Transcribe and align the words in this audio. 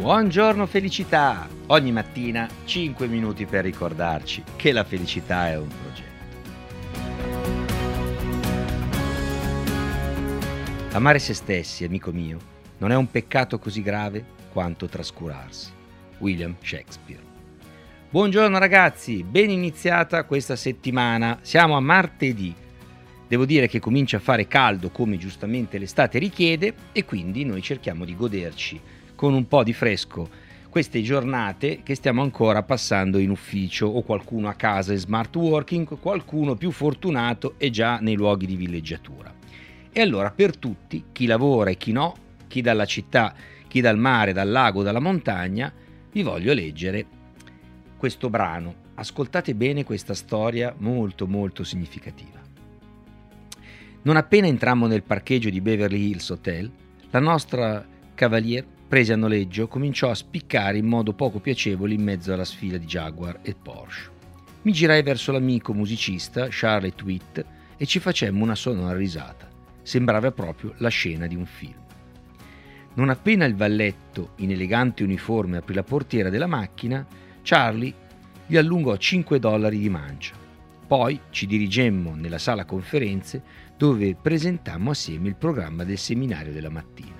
Buongiorno 0.00 0.64
felicità! 0.64 1.46
Ogni 1.66 1.92
mattina 1.92 2.48
5 2.64 3.06
minuti 3.06 3.44
per 3.44 3.64
ricordarci 3.64 4.42
che 4.56 4.72
la 4.72 4.82
felicità 4.82 5.48
è 5.48 5.58
un 5.58 5.68
progetto. 5.68 6.08
Amare 10.92 11.18
se 11.18 11.34
stessi, 11.34 11.84
amico 11.84 12.12
mio, 12.12 12.38
non 12.78 12.92
è 12.92 12.96
un 12.96 13.10
peccato 13.10 13.58
così 13.58 13.82
grave 13.82 14.24
quanto 14.50 14.86
trascurarsi. 14.86 15.70
William 16.16 16.56
Shakespeare. 16.62 17.22
Buongiorno 18.08 18.56
ragazzi, 18.56 19.22
ben 19.22 19.50
iniziata 19.50 20.24
questa 20.24 20.56
settimana. 20.56 21.40
Siamo 21.42 21.76
a 21.76 21.80
martedì. 21.80 22.54
Devo 23.28 23.44
dire 23.44 23.68
che 23.68 23.80
comincia 23.80 24.16
a 24.16 24.20
fare 24.20 24.48
caldo 24.48 24.88
come 24.88 25.18
giustamente 25.18 25.76
l'estate 25.76 26.18
richiede 26.18 26.72
e 26.92 27.04
quindi 27.04 27.44
noi 27.44 27.60
cerchiamo 27.60 28.06
di 28.06 28.16
goderci 28.16 28.80
con 29.20 29.34
un 29.34 29.46
po' 29.46 29.62
di 29.62 29.74
fresco 29.74 30.30
queste 30.70 31.02
giornate 31.02 31.82
che 31.82 31.94
stiamo 31.94 32.22
ancora 32.22 32.62
passando 32.62 33.18
in 33.18 33.28
ufficio 33.28 33.84
o 33.86 34.00
qualcuno 34.00 34.48
a 34.48 34.54
casa 34.54 34.94
in 34.94 34.98
smart 34.98 35.36
working, 35.36 35.98
qualcuno 35.98 36.54
più 36.54 36.70
fortunato 36.70 37.52
è 37.58 37.68
già 37.68 37.98
nei 37.98 38.14
luoghi 38.14 38.46
di 38.46 38.56
villeggiatura. 38.56 39.30
E 39.92 40.00
allora 40.00 40.30
per 40.30 40.56
tutti, 40.56 41.04
chi 41.12 41.26
lavora 41.26 41.68
e 41.68 41.76
chi 41.76 41.92
no, 41.92 42.16
chi 42.48 42.62
dalla 42.62 42.86
città, 42.86 43.34
chi 43.68 43.82
dal 43.82 43.98
mare, 43.98 44.32
dal 44.32 44.48
lago, 44.48 44.82
dalla 44.82 45.00
montagna, 45.00 45.70
vi 46.10 46.22
voglio 46.22 46.54
leggere 46.54 47.04
questo 47.98 48.30
brano. 48.30 48.74
Ascoltate 48.94 49.54
bene 49.54 49.84
questa 49.84 50.14
storia 50.14 50.74
molto 50.78 51.26
molto 51.26 51.62
significativa. 51.62 52.40
Non 54.00 54.16
appena 54.16 54.46
entrammo 54.46 54.86
nel 54.86 55.02
parcheggio 55.02 55.50
di 55.50 55.60
Beverly 55.60 56.08
Hills 56.08 56.30
Hotel, 56.30 56.70
la 57.10 57.20
nostra 57.20 57.86
Cavalier, 58.14 58.78
presa 58.90 59.12
a 59.12 59.16
noleggio, 59.16 59.68
cominciò 59.68 60.10
a 60.10 60.16
spiccare 60.16 60.76
in 60.76 60.84
modo 60.84 61.12
poco 61.12 61.38
piacevole 61.38 61.94
in 61.94 62.02
mezzo 62.02 62.32
alla 62.32 62.44
sfida 62.44 62.76
di 62.76 62.86
Jaguar 62.86 63.38
e 63.40 63.54
Porsche. 63.54 64.10
Mi 64.62 64.72
girai 64.72 65.04
verso 65.04 65.30
l'amico 65.30 65.72
musicista 65.72 66.48
Charlie 66.50 66.96
Twitt 66.96 67.44
e 67.76 67.86
ci 67.86 68.00
facemmo 68.00 68.42
una 68.42 68.56
sonora 68.56 68.96
risata. 68.96 69.48
Sembrava 69.82 70.32
proprio 70.32 70.74
la 70.78 70.88
scena 70.88 71.28
di 71.28 71.36
un 71.36 71.46
film. 71.46 71.78
Non 72.94 73.10
appena 73.10 73.44
il 73.44 73.54
valletto, 73.54 74.30
in 74.38 74.50
elegante 74.50 75.04
uniforme, 75.04 75.58
aprì 75.58 75.74
la 75.74 75.84
portiera 75.84 76.28
della 76.28 76.48
macchina, 76.48 77.06
Charlie 77.42 77.94
gli 78.44 78.56
allungò 78.56 78.96
5 78.96 79.38
dollari 79.38 79.78
di 79.78 79.88
mancia. 79.88 80.34
Poi 80.84 81.20
ci 81.30 81.46
dirigemmo 81.46 82.16
nella 82.16 82.38
sala 82.38 82.64
conferenze 82.64 83.40
dove 83.76 84.16
presentammo 84.20 84.90
assieme 84.90 85.28
il 85.28 85.36
programma 85.36 85.84
del 85.84 85.96
seminario 85.96 86.52
della 86.52 86.70
mattina. 86.70 87.19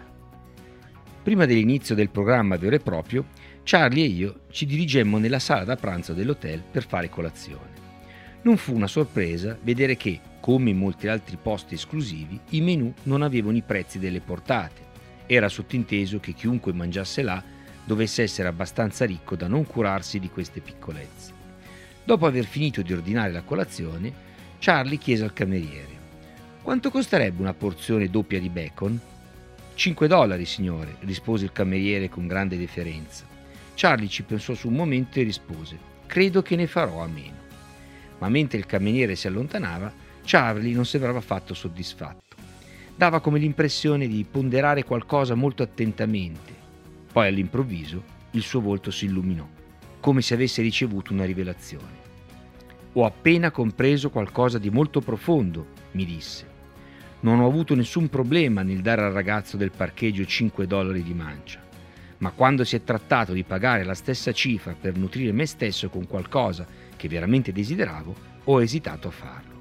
Prima 1.31 1.47
dell'inizio 1.47 1.95
del 1.95 2.11
programma 2.11 2.57
vero 2.57 2.75
e 2.75 2.81
proprio, 2.81 3.27
Charlie 3.63 4.03
e 4.03 4.09
io 4.09 4.41
ci 4.51 4.67
dirigemmo 4.67 5.17
nella 5.17 5.39
sala 5.39 5.63
da 5.63 5.77
pranzo 5.77 6.13
dell'hotel 6.13 6.61
per 6.69 6.85
fare 6.85 7.09
colazione. 7.09 7.71
Non 8.43 8.57
fu 8.57 8.75
una 8.75 8.89
sorpresa 8.89 9.57
vedere 9.63 9.97
che, 9.97 10.19
come 10.41 10.71
in 10.71 10.79
molti 10.79 11.07
altri 11.07 11.39
posti 11.41 11.75
esclusivi, 11.75 12.37
i 12.49 12.61
menù 12.61 12.93
non 13.05 13.23
avevano 13.23 13.57
i 13.57 13.63
prezzi 13.63 14.01
delle 14.01 14.19
portate. 14.19 14.83
Era 15.27 15.49
sottinteso 15.49 16.19
che 16.19 16.33
chiunque 16.33 16.73
mangiasse 16.73 17.23
là 17.23 17.41
dovesse 17.85 18.25
essere 18.25 18.49
abbastanza 18.49 19.05
ricco 19.05 19.37
da 19.37 19.47
non 19.47 19.65
curarsi 19.65 20.19
di 20.19 20.31
queste 20.31 20.61
piccolezze. 20.61 21.33
Dopo 22.03 22.27
aver 22.27 22.45
finito 22.45 22.83
di 22.83 22.93
ordinare 22.93 23.31
la 23.31 23.43
colazione, 23.43 24.13
Charlie 24.59 24.99
chiese 24.99 25.23
al 25.23 25.33
cameriere: 25.33 25.97
Quanto 26.61 26.91
costerebbe 26.91 27.41
una 27.41 27.55
porzione 27.55 28.11
doppia 28.11 28.41
di 28.41 28.49
bacon? 28.49 29.01
5 29.81 30.09
dollari, 30.09 30.45
signore, 30.45 30.97
rispose 31.01 31.47
il 31.47 31.53
cameriere 31.53 32.11
con 32.11 32.27
grande 32.27 32.59
deferenza. 32.59 33.25
Charlie 33.75 34.11
ci 34.11 34.25
pensò 34.25 34.53
su 34.53 34.69
un 34.69 34.75
momento 34.75 35.19
e 35.19 35.23
rispose: 35.23 35.79
Credo 36.05 36.43
che 36.43 36.55
ne 36.55 36.67
farò 36.67 37.01
a 37.01 37.07
meno. 37.07 37.39
Ma 38.19 38.29
mentre 38.29 38.59
il 38.59 38.67
cameriere 38.67 39.17
si 39.17 39.27
allontanava, 39.27 39.91
Charlie 40.23 40.75
non 40.75 40.85
sembrava 40.85 41.17
affatto 41.17 41.55
soddisfatto. 41.55 42.37
Dava 42.95 43.21
come 43.21 43.39
l'impressione 43.39 44.07
di 44.07 44.23
ponderare 44.31 44.85
qualcosa 44.85 45.35
molto 45.35 45.63
attentamente. 45.63 46.55
Poi 47.11 47.29
all'improvviso 47.29 48.03
il 48.33 48.43
suo 48.43 48.61
volto 48.61 48.91
si 48.91 49.07
illuminò 49.07 49.49
come 49.99 50.21
se 50.21 50.35
avesse 50.35 50.61
ricevuto 50.61 51.15
una 51.15 51.25
rivelazione. 51.25 51.99
Ho 52.93 53.07
appena 53.07 53.51
compreso 53.51 54.11
qualcosa 54.11 54.59
di 54.59 54.69
molto 54.69 55.01
profondo, 55.01 55.69
mi 55.93 56.05
disse. 56.05 56.50
Non 57.23 57.41
ho 57.41 57.47
avuto 57.47 57.75
nessun 57.75 58.09
problema 58.09 58.63
nel 58.63 58.81
dare 58.81 59.03
al 59.03 59.13
ragazzo 59.13 59.59
del 59.59 59.73
parcheggio 59.73 60.25
5 60.25 60.67
dollari 60.67 61.03
di 61.03 61.13
mancia, 61.13 61.61
ma 62.19 62.31
quando 62.31 62.65
si 62.65 62.77
è 62.77 62.83
trattato 62.83 63.35
di 63.35 63.45
pagare 63.45 63.85
la 63.85 63.93
stessa 63.93 64.33
cifra 64.33 64.75
per 64.79 64.97
nutrire 64.97 65.31
me 65.31 65.45
stesso 65.45 65.91
con 65.91 66.07
qualcosa 66.07 66.67
che 66.97 67.09
veramente 67.09 67.53
desideravo, 67.53 68.15
ho 68.45 68.63
esitato 68.63 69.09
a 69.09 69.11
farlo. 69.11 69.61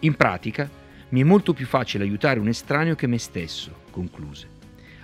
In 0.00 0.14
pratica, 0.14 0.70
mi 1.10 1.20
è 1.20 1.24
molto 1.24 1.52
più 1.52 1.66
facile 1.66 2.04
aiutare 2.04 2.40
un 2.40 2.48
estraneo 2.48 2.94
che 2.94 3.06
me 3.06 3.18
stesso, 3.18 3.82
concluse. 3.90 4.48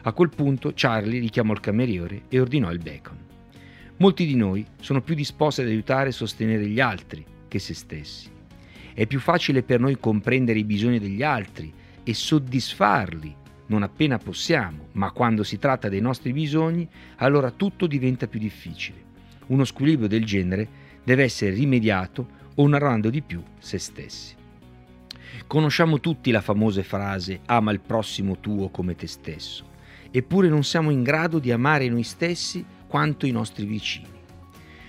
A 0.04 0.12
quel 0.12 0.30
punto 0.30 0.72
Charlie 0.74 1.20
richiamò 1.20 1.52
il 1.52 1.60
cameriere 1.60 2.22
e 2.28 2.40
ordinò 2.40 2.72
il 2.72 2.80
bacon. 2.80 3.18
Molti 3.98 4.24
di 4.24 4.34
noi 4.34 4.66
sono 4.80 5.02
più 5.02 5.14
disposti 5.14 5.60
ad 5.60 5.66
aiutare 5.66 6.08
e 6.08 6.12
sostenere 6.12 6.66
gli 6.66 6.80
altri 6.80 7.22
che 7.48 7.58
se 7.58 7.74
stessi. 7.74 8.30
È 8.94 9.06
più 9.06 9.20
facile 9.20 9.62
per 9.62 9.78
noi 9.78 9.98
comprendere 9.98 10.58
i 10.58 10.64
bisogni 10.64 10.98
degli 10.98 11.22
altri 11.22 11.80
e 12.04 12.14
soddisfarli 12.14 13.36
non 13.66 13.82
appena 13.82 14.18
possiamo, 14.18 14.88
ma 14.92 15.10
quando 15.12 15.42
si 15.42 15.58
tratta 15.58 15.88
dei 15.88 16.00
nostri 16.00 16.32
bisogni, 16.32 16.86
allora 17.16 17.50
tutto 17.50 17.86
diventa 17.86 18.26
più 18.26 18.38
difficile. 18.38 19.02
Uno 19.46 19.64
squilibrio 19.64 20.08
del 20.08 20.26
genere 20.26 20.68
deve 21.02 21.22
essere 21.22 21.52
rimediato 21.52 22.40
onorando 22.56 23.08
di 23.08 23.22
più 23.22 23.42
se 23.58 23.78
stessi. 23.78 24.34
Conosciamo 25.46 26.00
tutti 26.00 26.30
la 26.30 26.42
famosa 26.42 26.82
frase 26.82 27.40
ama 27.46 27.72
il 27.72 27.80
prossimo 27.80 28.38
tuo 28.40 28.68
come 28.68 28.94
te 28.94 29.06
stesso, 29.06 29.64
eppure 30.10 30.48
non 30.48 30.64
siamo 30.64 30.90
in 30.90 31.02
grado 31.02 31.38
di 31.38 31.50
amare 31.50 31.88
noi 31.88 32.02
stessi 32.02 32.64
quanto 32.86 33.24
i 33.24 33.30
nostri 33.30 33.64
vicini. 33.64 34.08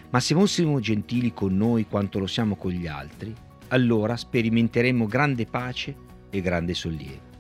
Ma 0.10 0.20
se 0.20 0.36
fossimo 0.36 0.80
gentili 0.82 1.34
con 1.34 1.56
noi 1.56 1.88
quanto 1.88 2.20
lo 2.20 2.28
siamo 2.28 2.56
con 2.56 2.72
gli 2.72 2.86
altri, 2.86 3.34
allora 3.70 4.18
sperimenteremmo 4.18 5.08
grande 5.08 5.46
pace 5.46 6.12
e 6.34 6.42
grande 6.42 6.74
sollievo. 6.74 7.32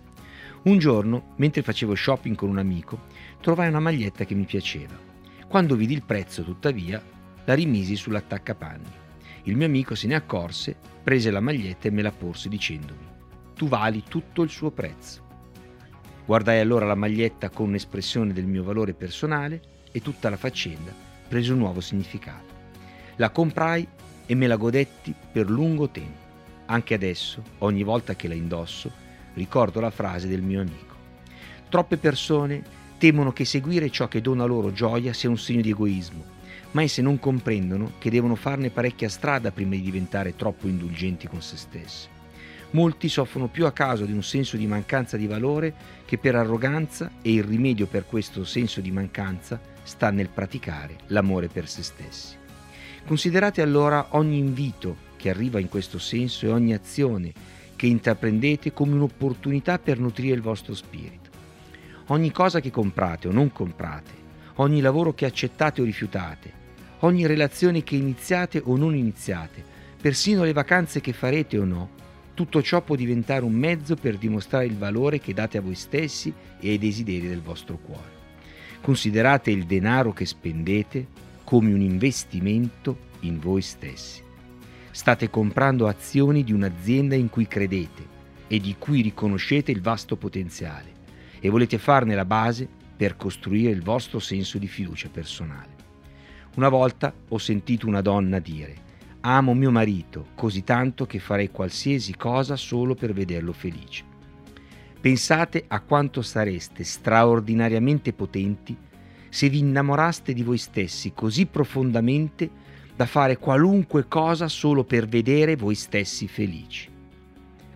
Un 0.63 0.77
giorno, 0.77 1.33
mentre 1.37 1.63
facevo 1.63 1.95
shopping 1.95 2.35
con 2.35 2.49
un 2.49 2.59
amico, 2.59 3.07
trovai 3.41 3.67
una 3.67 3.79
maglietta 3.79 4.23
che 4.23 4.35
mi 4.35 4.45
piaceva. 4.45 4.97
Quando 5.47 5.75
vidi 5.75 5.93
il 5.93 6.03
prezzo, 6.03 6.43
tuttavia, 6.43 7.03
la 7.43 7.53
rimisi 7.53 7.95
sull'attaccapanni. 7.95 9.01
Il 9.43 9.57
mio 9.57 9.65
amico 9.65 9.95
se 9.95 10.07
ne 10.07 10.15
accorse, 10.15 10.75
prese 11.03 11.31
la 11.31 11.41
maglietta 11.41 11.87
e 11.87 11.91
me 11.91 12.01
la 12.01 12.11
porse 12.11 12.47
dicendomi: 12.47 13.05
Tu 13.55 13.67
vali 13.67 14.03
tutto 14.07 14.43
il 14.43 14.49
suo 14.49 14.71
prezzo. 14.71 15.21
Guardai 16.25 16.59
allora 16.59 16.85
la 16.85 16.95
maglietta 16.95 17.49
con 17.49 17.69
un'espressione 17.69 18.31
del 18.31 18.45
mio 18.45 18.63
valore 18.63 18.93
personale 18.93 19.61
e 19.91 20.01
tutta 20.01 20.29
la 20.29 20.37
faccenda 20.37 21.11
prese 21.33 21.51
un 21.51 21.57
nuovo 21.57 21.81
significato. 21.81 22.53
La 23.15 23.31
comprai 23.31 23.87
e 24.27 24.35
me 24.35 24.45
la 24.45 24.55
godetti 24.55 25.15
per 25.31 25.49
lungo 25.49 25.89
tempo. 25.89 26.22
Anche 26.73 26.95
adesso, 26.95 27.44
ogni 27.59 27.84
volta 27.84 28.16
che 28.16 28.28
la 28.28 28.34
indosso, 28.34 28.91
ricordo 29.35 29.79
la 29.79 29.91
frase 29.91 30.28
del 30.28 30.41
mio 30.41 30.59
amico. 30.59 30.95
Troppe 31.69 31.97
persone 31.97 32.63
temono 32.97 33.31
che 33.31 33.45
seguire 33.45 33.91
ciò 33.91 34.07
che 34.07 34.22
dona 34.22 34.45
loro 34.45 34.73
gioia 34.73 35.13
sia 35.13 35.29
un 35.29 35.38
segno 35.38 35.61
di 35.61 35.69
egoismo, 35.69 36.23
ma 36.72 36.81
esse 36.81 37.03
non 37.03 37.19
comprendono 37.19 37.91
che 38.00 38.09
devono 38.09 38.34
farne 38.34 38.72
parecchia 38.72 39.07
strada 39.07 39.51
prima 39.51 39.75
di 39.75 39.81
diventare 39.81 40.35
troppo 40.35 40.67
indulgenti 40.67 41.28
con 41.28 41.44
se 41.44 41.57
stesse. 41.57 42.09
Molti 42.72 43.07
soffrono 43.07 43.50
più 43.50 43.67
a 43.67 43.72
causa 43.72 44.05
di 44.05 44.11
un 44.11 44.23
senso 44.23 44.57
di 44.57 44.66
mancanza 44.66 45.16
di 45.16 45.28
valore 45.28 45.75
che 46.05 46.17
per 46.17 46.34
arroganza 46.34 47.11
e 47.22 47.34
il 47.34 47.43
rimedio 47.43 47.85
per 47.85 48.08
questo 48.08 48.43
senso 48.46 48.81
di 48.81 48.90
mancanza 48.90 49.61
sta 49.84 50.09
nel 50.09 50.29
praticare 50.29 50.96
l'amore 51.08 51.49
per 51.49 51.70
se 51.70 51.84
stessi. 51.84 52.35
Considerate 53.05 53.61
allora 53.61 54.08
ogni 54.11 54.40
invito 54.40 55.11
che 55.23 55.29
arriva 55.29 55.58
in 55.58 55.70
questo 55.70 55.99
senso 55.99 56.46
e 56.46 56.49
ogni 56.49 56.73
azione 56.73 57.31
che 57.78 57.87
intraprendete 57.87 58.73
come 58.73 58.91
un'opportunità 58.91 59.79
per 59.79 59.97
nutrire 59.97 60.35
il 60.35 60.41
vostro 60.41 60.75
spirito. 60.75 61.29
Ogni 62.08 62.29
cosa 62.29 62.59
che 62.59 62.70
comprate 62.70 63.29
o 63.29 63.31
non 63.31 63.49
comprate, 63.53 64.11
ogni 64.55 64.81
lavoro 64.81 65.14
che 65.14 65.25
accettate 65.25 65.79
o 65.79 65.85
rifiutate, 65.85 66.52
ogni 66.99 67.25
relazione 67.25 67.84
che 67.84 67.96
iniziate 67.96 68.61
o 68.66 68.75
non 68.75 68.97
iniziate, 68.97 69.64
persino 70.02 70.43
le 70.43 70.52
vacanze 70.52 70.99
che 70.99 71.14
farete 71.14 71.58
o 71.58 71.64
no, 71.64 71.90
tutto 72.34 72.61
ciò 72.61 72.81
può 72.81 72.97
diventare 72.97 73.46
un 73.46 73.53
mezzo 73.53 73.96
per 73.96 74.17
dimostrare 74.17 74.66
il 74.66 74.75
valore 74.75 75.20
che 75.20 75.34
date 75.34 75.58
a 75.58 75.61
voi 75.61 75.75
stessi 75.75 76.34
e 76.59 76.70
ai 76.70 76.78
desideri 76.78 77.29
del 77.29 77.41
vostro 77.41 77.78
cuore. 77.78 78.11
Considerate 78.81 79.52
il 79.52 79.64
denaro 79.64 80.11
che 80.11 80.25
spendete 80.25 81.08
come 81.46 81.72
un 81.72 81.79
investimento 81.79 82.97
in 83.22 83.40
voi 83.40 83.61
stessi. 83.61 84.31
State 84.95 85.31
comprando 85.31 85.87
azioni 85.87 86.43
di 86.43 86.53
un'azienda 86.53 87.16
in 87.16 87.28
cui 87.28 87.47
credete 87.47 88.07
e 88.45 88.59
di 88.59 88.75
cui 88.78 89.01
riconoscete 89.01 89.72
il 89.72 89.81
vasto 89.81 90.17
potenziale 90.17 90.91
e 91.40 91.49
volete 91.49 91.79
farne 91.79 92.13
la 92.13 92.25
base 92.25 92.69
per 92.95 93.16
costruire 93.16 93.72
il 93.72 93.81
vostro 93.81 94.19
senso 94.19 94.59
di 94.59 94.67
fiducia 94.67 95.09
personale. 95.09 95.72
Una 96.57 96.69
volta 96.69 97.11
ho 97.28 97.40
sentito 97.40 97.87
una 97.87 98.01
donna 98.01 98.37
dire 98.37 98.75
Amo 99.22 99.55
mio 99.55 99.72
marito 99.72 100.28
così 100.35 100.63
tanto 100.63 101.07
che 101.07 101.17
farei 101.17 101.49
qualsiasi 101.49 102.16
cosa 102.16 102.55
solo 102.55 102.93
per 102.93 103.13
vederlo 103.13 103.51
felice. 103.51 104.03
Pensate 105.01 105.66
a 105.69 105.79
quanto 105.79 106.22
sareste 106.22 106.84
straordinariamente 106.84 108.13
potenti 108.13 108.78
se 109.28 109.49
vi 109.49 109.57
innamoraste 109.57 110.34
di 110.34 110.43
voi 110.43 110.59
stessi 110.59 111.13
così 111.16 111.47
profondamente 111.47 112.47
da 112.95 113.05
fare 113.05 113.37
qualunque 113.37 114.07
cosa 114.07 114.47
solo 114.47 114.84
per 114.84 115.07
vedere 115.07 115.55
voi 115.55 115.75
stessi 115.75 116.28
felici. 116.28 116.90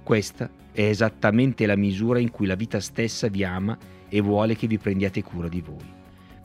Questa 0.04 0.50
è 0.72 0.84
esattamente 0.84 1.66
la 1.66 1.76
misura 1.76 2.20
in 2.20 2.30
cui 2.30 2.46
la 2.46 2.56
vita 2.56 2.80
stessa 2.80 3.28
vi 3.28 3.44
ama 3.44 3.78
e 4.08 4.22
vuole 4.22 4.56
che 4.56 4.68
vi 4.68 4.78
prendiate 4.78 5.24
cura 5.24 5.48
di 5.48 5.62
voi. 5.62 5.96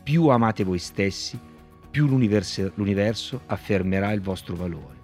Più 0.02 0.28
amate 0.28 0.64
voi 0.64 0.78
stessi, 0.78 1.38
più 1.90 2.06
l'universo, 2.06 2.72
l'universo 2.74 3.42
affermerà 3.46 4.10
il 4.12 4.20
vostro 4.20 4.56
valore. 4.56 5.00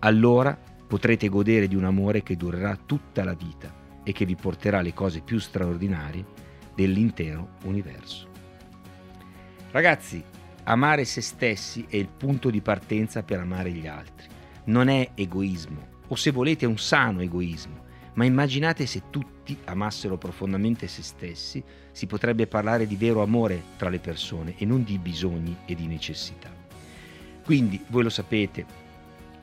Allora 0.00 0.56
potrete 0.86 1.28
godere 1.28 1.68
di 1.68 1.74
un 1.74 1.84
amore 1.84 2.22
che 2.22 2.36
durerà 2.36 2.76
tutta 2.76 3.24
la 3.24 3.34
vita 3.34 3.74
e 4.02 4.12
che 4.12 4.24
vi 4.24 4.36
porterà 4.36 4.80
le 4.80 4.94
cose 4.94 5.20
più 5.20 5.38
straordinarie 5.38 6.24
dell'intero 6.74 7.56
universo. 7.64 8.28
Ragazzi, 9.72 10.22
amare 10.64 11.04
se 11.04 11.20
stessi 11.20 11.86
è 11.88 11.96
il 11.96 12.08
punto 12.08 12.50
di 12.50 12.60
partenza 12.60 13.22
per 13.22 13.40
amare 13.40 13.70
gli 13.72 13.86
altri. 13.86 14.28
Non 14.64 14.88
è 14.88 15.10
egoismo, 15.14 15.86
o 16.08 16.14
se 16.14 16.30
volete 16.30 16.66
un 16.66 16.78
sano 16.78 17.20
egoismo, 17.20 17.88
ma 18.14 18.24
immaginate 18.24 18.86
se 18.86 19.04
tutti 19.10 19.56
amassero 19.64 20.18
profondamente 20.18 20.86
se 20.88 21.02
stessi, 21.02 21.62
si 21.92 22.06
potrebbe 22.06 22.46
parlare 22.46 22.86
di 22.86 22.96
vero 22.96 23.22
amore 23.22 23.62
tra 23.76 23.88
le 23.88 23.98
persone 23.98 24.54
e 24.58 24.64
non 24.64 24.84
di 24.84 24.98
bisogni 24.98 25.56
e 25.64 25.74
di 25.74 25.86
necessità. 25.86 26.50
Quindi, 27.44 27.82
voi 27.88 28.02
lo 28.02 28.10
sapete, 28.10 28.64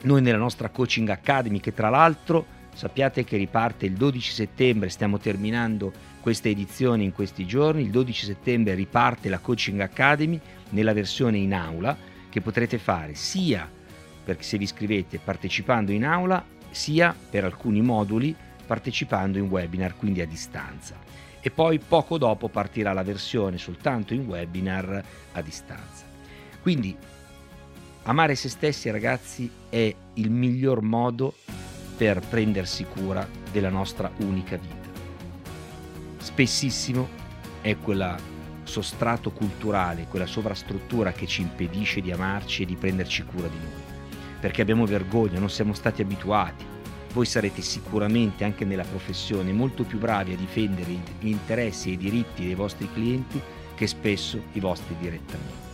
noi 0.03 0.21
nella 0.21 0.37
nostra 0.37 0.69
Coaching 0.69 1.09
Academy, 1.09 1.59
che 1.59 1.73
tra 1.73 1.89
l'altro 1.89 2.55
sappiate 2.77 3.23
che 3.23 3.37
riparte 3.37 3.87
il 3.87 3.93
12 3.93 4.31
settembre, 4.31 4.89
stiamo 4.89 5.17
terminando 5.17 5.91
questa 6.21 6.47
edizione 6.47 7.03
in 7.03 7.11
questi 7.11 7.47
giorni, 7.47 7.81
il 7.81 7.89
12 7.89 8.25
settembre 8.25 8.75
riparte 8.75 9.29
la 9.29 9.39
Coaching 9.39 9.79
Academy 9.79 10.39
nella 10.69 10.93
versione 10.93 11.39
in 11.39 11.55
aula 11.55 11.97
che 12.29 12.39
potrete 12.39 12.77
fare 12.77 13.15
sia 13.15 13.67
perché 14.23 14.43
se 14.43 14.57
vi 14.57 14.65
iscrivete 14.65 15.17
partecipando 15.17 15.91
in 15.91 16.05
aula, 16.05 16.45
sia 16.69 17.15
per 17.29 17.45
alcuni 17.45 17.81
moduli 17.81 18.35
partecipando 18.67 19.39
in 19.39 19.47
webinar, 19.47 19.95
quindi 19.95 20.21
a 20.21 20.27
distanza. 20.27 20.99
E 21.39 21.49
poi 21.49 21.79
poco 21.79 22.19
dopo 22.19 22.49
partirà 22.49 22.93
la 22.93 23.03
versione 23.03 23.57
soltanto 23.57 24.13
in 24.13 24.25
webinar 24.27 25.03
a 25.31 25.41
distanza. 25.41 26.03
Quindi 26.61 26.95
amare 28.03 28.35
se 28.35 28.49
stessi 28.49 28.91
ragazzi 28.91 29.49
è 29.69 29.95
il 30.15 30.29
miglior 30.29 30.81
modo 30.81 31.33
per 31.97 32.19
prendersi 32.19 32.85
cura 32.85 33.27
della 33.51 33.69
nostra 33.69 34.11
unica 34.17 34.55
vita. 34.55 34.87
Spessissimo 36.19 37.09
è 37.61 37.75
quella 37.77 38.15
sostrato 38.63 39.31
culturale, 39.31 40.05
quella 40.07 40.27
sovrastruttura 40.27 41.11
che 41.11 41.25
ci 41.25 41.41
impedisce 41.41 42.01
di 42.01 42.11
amarci 42.11 42.61
e 42.63 42.65
di 42.65 42.75
prenderci 42.75 43.23
cura 43.23 43.47
di 43.47 43.57
noi. 43.57 43.81
Perché 44.39 44.61
abbiamo 44.61 44.85
vergogna, 44.85 45.39
non 45.39 45.49
siamo 45.49 45.73
stati 45.73 46.03
abituati, 46.03 46.63
voi 47.13 47.25
sarete 47.25 47.61
sicuramente 47.61 48.43
anche 48.43 48.65
nella 48.65 48.83
professione 48.83 49.51
molto 49.51 49.83
più 49.83 49.97
bravi 49.97 50.33
a 50.33 50.37
difendere 50.37 50.91
gli 51.19 51.29
interessi 51.29 51.89
e 51.89 51.93
i 51.93 51.97
diritti 51.97 52.45
dei 52.45 52.53
vostri 52.53 52.87
clienti 52.93 53.41
che 53.73 53.87
spesso 53.87 54.43
i 54.51 54.59
vostri 54.59 54.95
direttamente. 54.99 55.65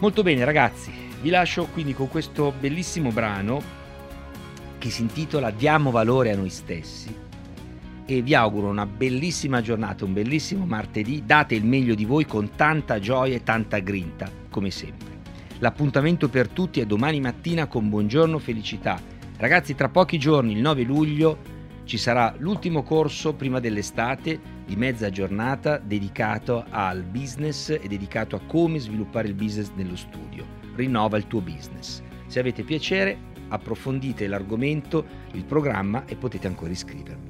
Molto 0.00 0.22
bene 0.24 0.44
ragazzi, 0.44 0.90
vi 1.22 1.30
lascio 1.30 1.66
quindi 1.66 1.94
con 1.94 2.08
questo 2.08 2.52
bellissimo 2.58 3.10
brano 3.10 3.82
che 4.84 4.90
si 4.90 5.00
intitola 5.00 5.50
Diamo 5.50 5.90
valore 5.90 6.30
a 6.30 6.36
noi 6.36 6.50
stessi 6.50 7.22
e 8.04 8.20
vi 8.20 8.34
auguro 8.34 8.68
una 8.68 8.84
bellissima 8.84 9.62
giornata, 9.62 10.04
un 10.04 10.12
bellissimo 10.12 10.66
martedì, 10.66 11.22
date 11.24 11.54
il 11.54 11.64
meglio 11.64 11.94
di 11.94 12.04
voi 12.04 12.26
con 12.26 12.50
tanta 12.54 12.98
gioia 12.98 13.36
e 13.36 13.42
tanta 13.42 13.78
grinta, 13.78 14.30
come 14.50 14.70
sempre. 14.70 15.20
L'appuntamento 15.60 16.28
per 16.28 16.48
tutti 16.48 16.80
è 16.80 16.84
domani 16.84 17.18
mattina 17.18 17.66
con 17.66 17.88
Buongiorno 17.88 18.38
Felicità 18.38 19.00
Ragazzi, 19.38 19.74
tra 19.74 19.88
pochi 19.88 20.18
giorni, 20.18 20.52
il 20.52 20.60
9 20.60 20.82
luglio, 20.82 21.38
ci 21.84 21.96
sarà 21.96 22.34
l'ultimo 22.36 22.82
corso 22.82 23.32
prima 23.32 23.60
dell'estate 23.60 24.38
di 24.66 24.76
mezza 24.76 25.08
giornata 25.08 25.78
dedicato 25.78 26.62
al 26.68 27.04
business 27.04 27.70
e 27.70 27.88
dedicato 27.88 28.36
a 28.36 28.40
come 28.46 28.78
sviluppare 28.78 29.28
il 29.28 29.34
business 29.34 29.70
nello 29.76 29.96
studio. 29.96 30.44
Rinnova 30.74 31.16
il 31.16 31.26
tuo 31.26 31.40
business. 31.40 32.02
Se 32.26 32.38
avete 32.38 32.62
piacere, 32.64 33.32
approfondite 33.48 34.26
l'argomento, 34.26 35.04
il 35.32 35.44
programma 35.44 36.04
e 36.06 36.16
potete 36.16 36.46
ancora 36.46 36.70
iscrivervi. 36.70 37.28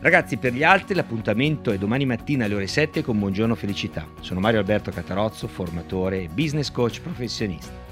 Ragazzi, 0.00 0.36
per 0.36 0.52
gli 0.52 0.62
altri 0.62 0.94
l'appuntamento 0.94 1.72
è 1.72 1.78
domani 1.78 2.06
mattina 2.06 2.44
alle 2.44 2.54
ore 2.54 2.66
7 2.68 3.02
con 3.02 3.18
Buongiorno 3.18 3.56
Felicità. 3.56 4.06
Sono 4.20 4.38
Mario 4.38 4.60
Alberto 4.60 4.92
Catarozzo, 4.92 5.48
formatore 5.48 6.22
e 6.22 6.28
business 6.28 6.70
coach 6.70 7.00
professionista. 7.00 7.87